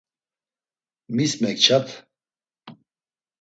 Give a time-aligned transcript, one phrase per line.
[1.15, 1.87] Mis mekçat?